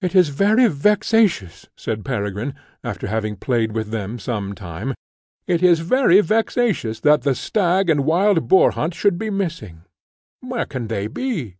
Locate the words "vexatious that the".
6.20-7.34